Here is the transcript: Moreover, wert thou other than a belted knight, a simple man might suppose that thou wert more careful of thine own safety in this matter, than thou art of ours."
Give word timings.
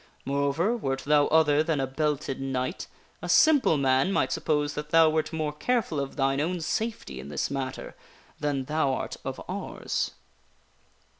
Moreover, 0.25 0.75
wert 0.75 1.01
thou 1.03 1.27
other 1.27 1.61
than 1.61 1.79
a 1.79 1.85
belted 1.85 2.41
knight, 2.41 2.87
a 3.21 3.29
simple 3.29 3.77
man 3.77 4.11
might 4.11 4.31
suppose 4.31 4.73
that 4.73 4.89
thou 4.89 5.11
wert 5.11 5.31
more 5.31 5.53
careful 5.53 5.99
of 5.99 6.15
thine 6.15 6.41
own 6.41 6.59
safety 6.59 7.19
in 7.19 7.29
this 7.29 7.51
matter, 7.51 7.93
than 8.39 8.65
thou 8.65 8.95
art 8.95 9.17
of 9.23 9.39
ours." 9.47 10.09